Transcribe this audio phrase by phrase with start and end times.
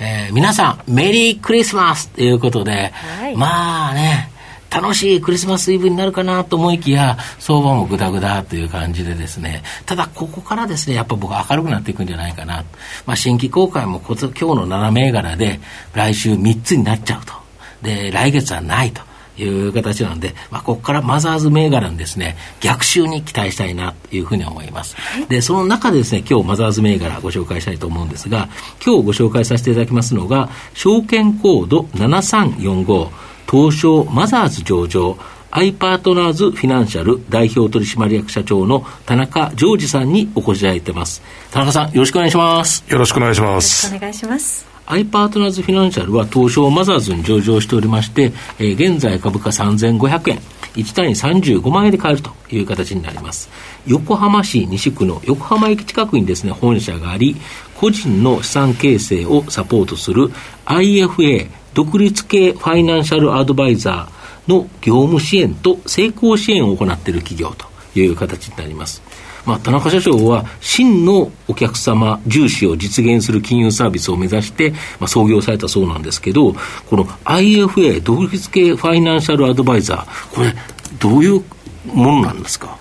[0.00, 4.30] えー、皆さん、メリークリスマスということで、はい、まあね、
[4.70, 12.64] 楽しいクリスマスイブになるかなと思いきや、相場もぐだぐだという感じでですね、ただここからですね、やっぱ僕明るくなっていくんじゃないかな。
[13.06, 15.60] まあ新規公開も今日の7銘柄で、
[15.94, 17.32] 来週3つになっちゃうと。
[17.82, 19.07] で、来月はないと。
[19.42, 24.96] いう形なんで、まあ、ここからマザーズ銘柄にですね、逆襲に期待したいなというふうに思います。
[25.28, 28.48] で、その中でですね、今日マザーズ銘柄ご紹介したいと思うんですが、
[28.84, 33.08] 今日ご紹介させていただきますのが、証券コード7345、
[33.50, 35.16] 東証マザーズ上場、
[35.50, 41.22] アイパートナーズフィナンシャル代表取締役社長の田中ジョージさんにお越しいただいてます。
[41.50, 42.84] 田中さん、よろしくお願いします。
[42.88, 43.86] よろしくお願いします。
[43.86, 44.67] よろしくお願いします。
[44.90, 50.38] アイパートナーズフィナンシャルは東証マザーズに上場しておりまして、えー、現在株価3500円、
[50.76, 53.50] 1単位35万円で買えるという形になります。
[53.86, 57.36] 横浜市西区の横浜駅近くにですね、本社があり、
[57.74, 60.30] 個人の資産形成をサポートする
[60.64, 69.02] IFA 独立系ファイナンシャルアドバイザーの業務支援と成功支援を行っている企業という形になります。
[69.46, 76.54] まあ、田中社長は真のお客様重視を実現する金融サービスを目指して、まあ、創業されたそうなんですけど、
[76.88, 80.54] この IFA、独立系ファイナンシャルアドバイザー、これ、
[80.98, 81.42] どういう
[81.86, 82.76] ものなんですか？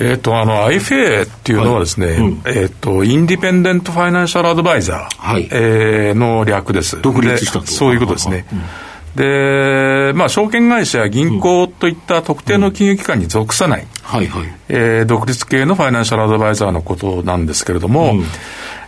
[0.00, 7.00] えっ、と、あの、IFA っていうのはですね、はいうん、えっ、と、インディペンデントファイナンシャルアドバイザー、はい、えー、の略です。
[7.00, 7.66] 独立したと。
[7.66, 8.46] そういうことですね。
[8.52, 8.60] うん
[9.16, 14.48] で、まあ、証券会社や銀行といった特定の金融機関に属さない、はいはい。
[14.68, 18.24] えー、独立系のファイナンシャルアドバイザーのことなんですけれども、うん、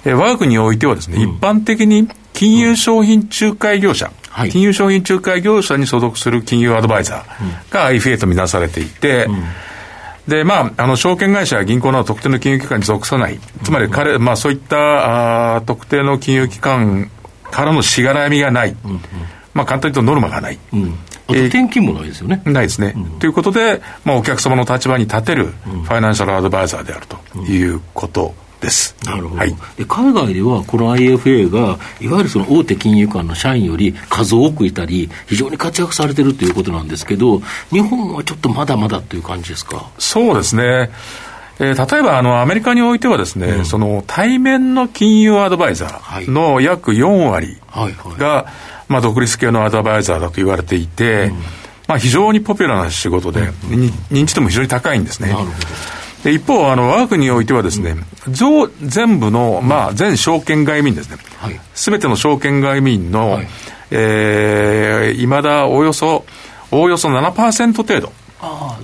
[0.05, 9.45] えー、我が国においてはですね、うん、一般的に金融商品仲介業者、はい、金融商品仲介業者に所属する金融アドバイザーが IFA とみなされていて、うん。
[10.29, 13.39] で、まあ、あの、証券会社や銀行など特定の金融機関に属さない。
[13.63, 17.11] つまり彼、まあ、そういった、あ特定の金融機関
[17.45, 18.77] からのしがらみがない。
[19.57, 20.59] まあ、簡単に言うとノルマがない。
[20.73, 22.41] うん転勤もないですよね。
[22.45, 22.93] ないですね。
[22.95, 28.95] うん、ということで、まあ、お客様の立場に立てるファイナンシャルアドバイザーであるということです。
[29.03, 37.41] うん、なるほど、はい、で海外ではこの IFA が、いわゆるその大手金融機関の社員より数多くいたり、非常に活躍されてるということなんですけど、
[37.71, 39.91] 日本はちょっとまだまだという感じですか？
[39.99, 40.91] そうですね。
[41.59, 51.37] えー、例えばあのアメリカにおいてはですね、うん、その対面の金融アドバイザーの約4割が、はいはいはいまあ、独立系のアドバイザーだと言われていて、うん、
[51.89, 53.51] まあ、非常にポピュラーな仕事で、うん、
[54.11, 55.35] 認知度も非常に高いんですね。
[56.25, 61.19] で一方、あの我が国においてはですね、うん、全部の、まあ、全証券外民ですね、
[61.75, 63.49] す、べ、ての証券外民の、はい。
[63.91, 66.25] えー、いまだおよそ、
[66.71, 68.13] おおよそ7%程度。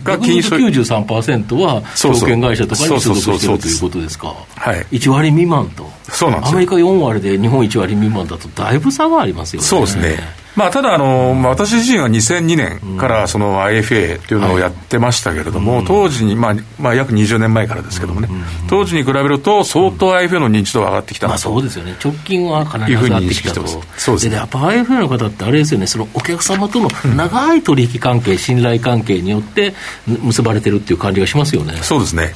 [0.03, 9.69] が金融93%は証券会社とかに所属してるということですか、はい、1割未満と、そうなんですアメリカ4割で日本1割未満だと、だいぶ差がありますよね。
[9.69, 18.29] そうですねまあ、ただあの、まあ、私自身は2002年からその IFA というのをやってましたけれども、はい、当時に、まあまあ、約20年前からですけどもね、
[18.69, 29.75] 当時に比べると、相当 IFA の認知度が上がってきたまあ、そうですよね、直近はかなり上がってきたと、そうですね、やっぱ IFA の方って、あれですよね、そのお客様との長い取引関係、信頼関係によって
[30.07, 31.79] 結ばれてるっていう感じがしますよね。
[31.83, 32.35] そうですね。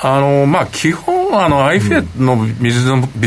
[0.00, 2.72] あのまあ、基本、あの IFA のビ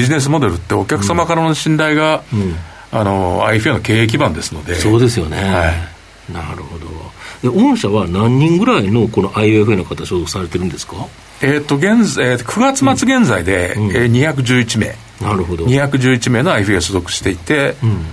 [0.05, 2.55] ジネスモデルって、お客様からの信頼が、うん
[2.91, 4.75] あの IFA の経営基盤ですので。
[4.75, 5.71] そうですよね、は
[6.29, 6.87] い、なるほど。
[7.41, 11.07] で御社は何人ぐらいのこの IFA の方所属されてるんですか？
[11.41, 11.87] えっ、と現、
[12.21, 14.95] えー、9月末現在で、うん、えー、211名。
[15.21, 15.65] なるほど。
[15.65, 18.05] 211名の IFA 所属していて、うん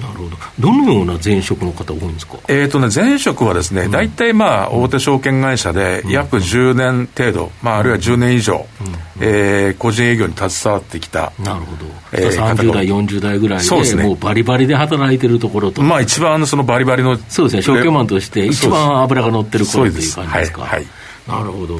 [0.00, 0.36] なるほど。
[0.60, 2.38] どのような前職の方多いんですか？
[2.48, 11.32] えっ、ー、とね、前職はですね、うん、大体まあ、大手証券会社で約10年程度、まあ、あるいは10年以上、うん、えー、個人営業に携わってきた。
[11.42, 11.84] なるほど。
[12.12, 15.82] えー、30代、40代ぐらいで、そうですね、もうバリバリで働いてるところと。
[15.82, 17.16] まあ、一番そのバリバリの。
[17.28, 20.62] そうですね、証券マンとして一番脂が乗ってる頃という感じですか？
[20.62, 20.86] はい、はい。
[21.26, 21.76] なるほど。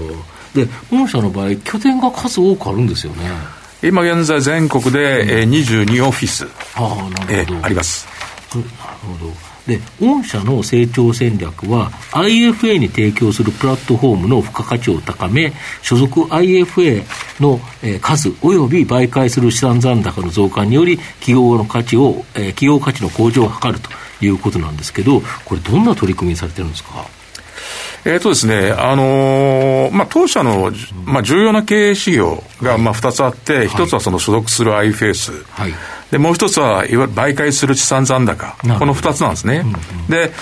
[0.55, 3.31] で、御社の場合、拠点が数多くあるんですよね。
[3.83, 6.47] 今現在全国で、えー、22オフィス、
[7.63, 8.07] あります。
[8.55, 8.69] なる
[9.21, 9.33] ほど。
[9.69, 15.53] で、御社の成長戦略は、IFA に提供するプラットフォームの付加価値を高め、
[15.83, 17.05] 所属 IFA
[17.39, 17.61] の
[18.01, 23.91] 数及び媒介する資産残高の増加により、企業の価値を、企業価値の向上を図ると
[24.25, 27.07] いうことなんですけど、これ、どんな取り組みされてるんですか？
[28.09, 30.73] えーとですねあのー、まあ、当社の、
[31.05, 35.75] まあ、重要な経営指標が、まあ、2つあって、一、はい、つはその所属する i フェイス、はい、
[36.11, 39.59] でもう一つはいわゆる媒介する資産残高、この2つなんですね。
[39.59, 40.33] うんうん、で、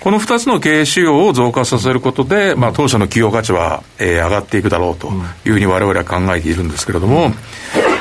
[0.00, 5.08] この2つの経営指標を増加させることで、まあ、当社の企業価値は、えー、上がっていくだろうと
[5.46, 7.30] いうふうにわれわれは考えているんですけれども、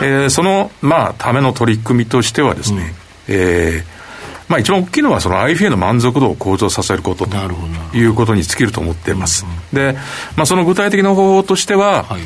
[0.02, 2.96] えー、その、まあ、ための取り組みとしてはですね、
[3.30, 3.93] うん、えー
[4.54, 7.36] まあ、一番大きいのはその IFA の満足度を向上させることと
[7.98, 9.48] いうことに尽きると思っています。
[9.74, 9.98] で、
[10.36, 12.22] まあ、その具体的な方法としては、はい、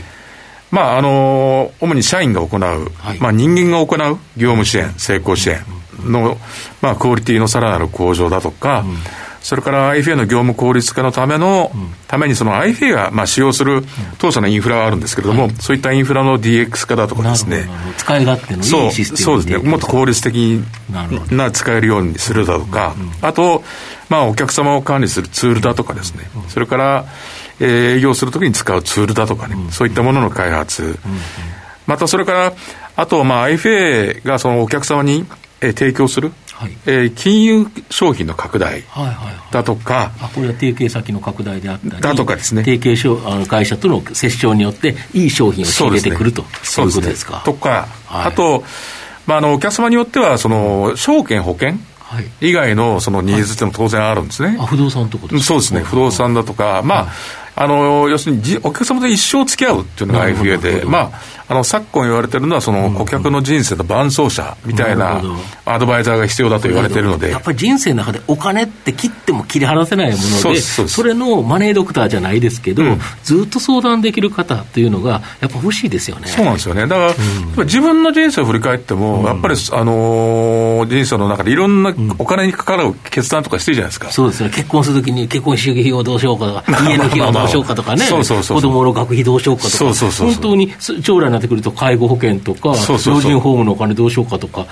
[0.70, 5.62] まあ、あの、主に社員が行う、はい、まあ、人間が行う業務支援、成功支援
[6.04, 6.38] の、
[6.82, 8.98] まあ、クオリティのさらなる向上だとか、うん
[9.48, 13.82] それから IFA の業務効率化のための、うん、ためにその IFA がまあ使用する
[14.18, 17.70] 当社のインフラはあるんですけれども、はい、そういったインフラの DX 化だとかですね。
[17.96, 19.58] 使い勝手のいいシステムそうですね。
[19.60, 20.62] もっと効率的
[21.32, 23.64] な使えるようにするだとか、あと、
[24.10, 26.26] まあお客様を管理するツールだとかですね。
[26.50, 27.06] それから、
[27.62, 31.00] えー、営業するときに使うツールだとかね、そういったものの開発。
[31.86, 32.54] またそれから、
[32.98, 35.26] あと、まあ IFA がそのお客様に、
[35.62, 38.84] えー、提供するはい、えー、金融商品の拡大
[39.52, 40.10] だとか、はいはい。
[40.10, 47.44] はい、あこれは提携先の拡大であったり、だとかですね、提携商あの会社との折衝によって、いい商品を仕入れてくると、そう、いうことですか？
[47.46, 48.64] とか、はい、あと、
[49.28, 51.76] まあ、あのお客様によっては、その証券、保険、
[52.42, 54.58] 以外のそのニーズっていうのも当然あるんですね。
[54.60, 57.14] あ不動産とかそうですね、不動産だとか、まあ、
[57.56, 65.22] あの要するにお客様と一生付き合うっていうのが IFA で、まあ、あの昨今言われてるのは、その顧客の人生の伴走者みたいな
[65.66, 67.32] アドバイザーが必要だと言われてるので。
[67.32, 76.28] やっぱり人生の中でお金って切っても切り離せないもので、それのマネードクターじゃないですけど、うん、ずっと相談できる方っていうのが、やっぱ欲しいですよね。
[76.28, 76.82] そうなんですよね。
[76.82, 84.12] だから、うん、自分の人生を振り返っても、やっぱり、あのー、人生の中でいろんなお金にかかる決断とかしてるじゃないですか。
[84.12, 84.50] そうですね。
[84.50, 94.66] 結婚するときに結婚祝儀費をどうしようかとか、 家の費用どうしようかとかね、子供の学費どうしようかとか、本当に将来になってくると介護保険とか、老人ホームのお金どうしようかとか、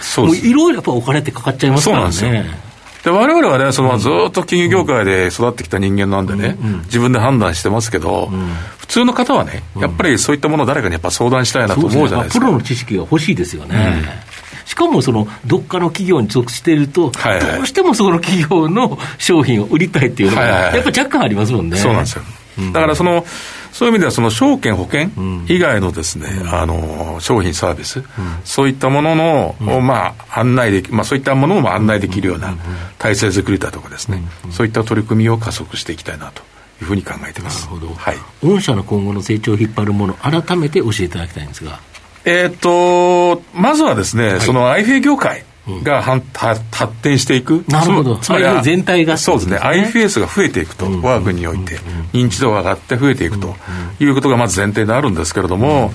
[0.44, 2.76] いろいろやっぱお金ってかかっちゃいますからね。
[3.06, 6.74] で我々はね、そのずっと金融業界で育ってきた人間なんでね、うん。
[6.74, 12.40] うん、自分で判断してますけど、うん、普通の方はね、やっぱりそういったものを誰かにやっぱ相談したいなと思うじゃないですか。
[12.40, 14.26] すね、プロの知識が欲しいですよね。
[14.66, 21.78] しかもそのどっかの企業に属していると、はいはい、どうしてもその企業の商品を売りたいっていうのが、やっぱ若干ありますもんね。
[21.78, 22.24] そうなんですよ。
[22.72, 23.26] だからその、
[23.72, 25.10] そういう意味では、その証券、保険
[25.48, 28.06] 以外のですね、うん、あの商品、サービス、うん、
[28.46, 32.56] そういったものの、うん、まあ、案内でき、まあ、そういったものを案内できるような
[32.98, 36.44] 体制作りだとかですね、そういった取り組みを加速していきたいなと。
[36.82, 37.70] いうふうに考えてます。
[37.70, 38.18] はい。
[38.44, 41.80] 御社の今後の成長を引っ張るもの、改めて教えていただきたいんですが。
[42.26, 45.46] えっ、と、まずはですね、はい、その IFA 業界。
[45.84, 51.80] が発展していく、なるほど、つまり全体が、そうですね、IFS が増えていくと、我が国において、
[52.14, 53.56] 認知度が上がって増えていくと。
[54.00, 55.94] いうことがまず前提であるんですけれども、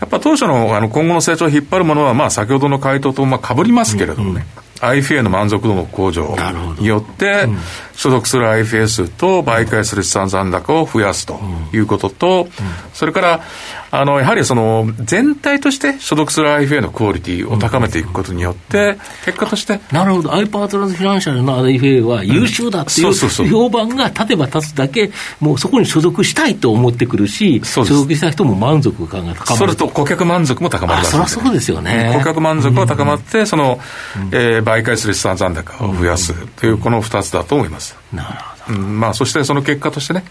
[0.00, 4.46] やっぱ当初のあの今後の成長を引っ張るものは、まあ、先ほどの回答とまあかぶりますけれどもね、
[4.80, 6.36] IFA の満足度の向上
[6.78, 7.48] によって、
[7.94, 11.40] 所属する IFS と媒介する資産残高を増やすと
[11.72, 12.48] いうことと、
[12.92, 13.40] それから
[13.94, 19.78] あの、やはりその、全体として所属する IFA のクオリティを高めていくことによって、結果として。
[19.92, 20.34] なるほど。
[20.34, 29.56] アイパートランスフィナンシャルの IFA は優秀だっていう評判が立てば立つだけ、もうそこに所属したいと思ってくるし、所属した人も満足感が高まる。
[29.58, 32.10] それと顧客満足も高まる、ね、そりゃそうですよね。
[32.18, 33.78] 顧客満足が高まって、その、
[34.32, 37.96] えー、媒介する資産残高を増やすという、この2つだと思います。
[38.12, 38.53] なるほど。
[38.68, 40.24] うん、まあ、そしてその結果としてね、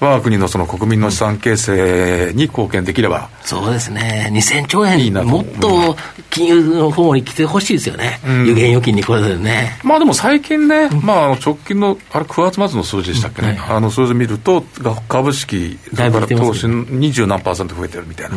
[0.00, 5.96] 我が国のその国民の資産形成に貢献できれば、そうですね、2000兆円、いいなもっと
[6.30, 9.78] 金融の方に来てほしいですよね、うん、有限預金にこれでね。
[9.84, 14.64] まあでも最近ね、うん、まあ、直近の、あれ、9月末の数字でしたっけね、うん、あの数字見ると、
[15.08, 18.36] 株式、それから投資、二十何パーセント増えてるみたいな、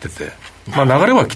[0.00, 0.32] 出て、
[0.70, 1.26] まあ、流れは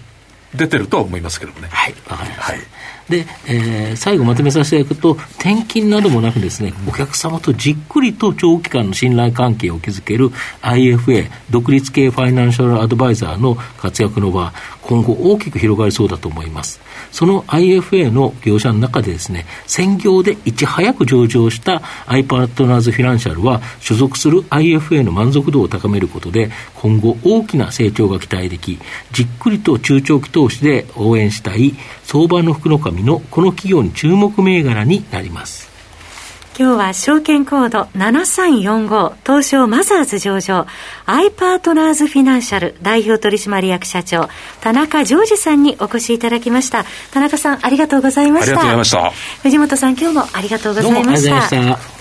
[0.57, 1.69] 出てると思いますけどね。
[1.71, 2.53] はい、わかりました。
[2.53, 2.61] はい
[3.09, 10.31] で、えー、最後まとめさせていただくと、転勤などもなくですね、お客様とじっくりと長期間の信頼関係を築ける
[10.63, 14.53] IFA、独立系ファイナンシャルアドバイザーの活躍の場、
[14.87, 16.81] 今後大きく広がりそうだと思います。
[17.11, 28.79] その IFA の業者の中でですね、専業でいち早く上場した i パートナーズフィナンシャルは、所属する IFA の満足度を高めることで、今後大きな成長が期待でき、
[29.13, 31.75] じっくりと中長期投資で応援したい
[32.05, 35.66] 相場の福の神のこの企業に注目銘柄になります。
[36.59, 40.67] 今日は証券コード7345東証マザーズ上場
[41.05, 44.31] アイパートナーズフィナンシャル代表取締役社長
[44.63, 46.87] 田中ジョージさんにお越しいただきました。
[47.13, 48.53] 田中さんありがとうございました。
[48.53, 49.41] ありがとうございました。
[49.43, 51.96] 藤本さん今日もありがとうございました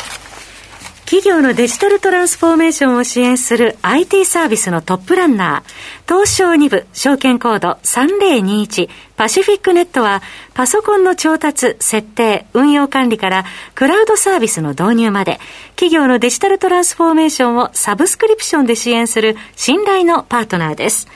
[1.06, 10.24] 企業のデジタルトランスフォーメーションを支援する IT サービスのトップランナー、東証2部証券コード3021パシフィックネットは
[10.56, 13.46] パソコンの調達、設定、運用管理から
[13.76, 15.40] クラウドサービスの導入まで
[15.76, 21.08] 企業のデジタルトランスフォーメーションをサブスクリプションで支援する信頼のパートナーです。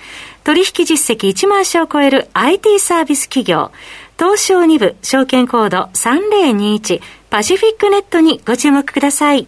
[0.44, 3.72] 取引実績1万社を超える IT サービス企業、
[4.20, 9.48] 東証2部証券コード3021パシフィックネットにご注目ください。